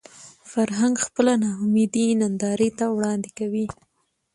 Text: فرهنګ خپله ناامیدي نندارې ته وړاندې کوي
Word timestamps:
فرهنګ 0.51 0.95
خپله 1.05 1.33
ناامیدي 1.43 2.05
نندارې 2.21 2.69
ته 2.79 2.85
وړاندې 2.95 3.29
کوي 3.39 3.65